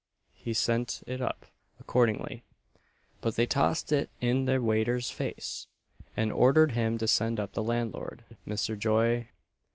He 0.33 0.55
sent 0.55 1.03
it 1.05 1.21
up 1.21 1.45
accordingly; 1.79 2.43
but 3.21 3.35
they 3.35 3.45
tossed 3.45 3.91
it 3.91 4.09
in 4.19 4.45
the 4.45 4.59
waiter's 4.59 5.11
face, 5.11 5.67
and 6.17 6.31
ordered 6.31 6.71
him 6.71 6.97
to 6.97 7.07
send 7.07 7.39
up 7.39 7.51
the 7.53 7.61
landlord, 7.61 8.23
Mr. 8.47 8.75
Joy. 8.75 9.27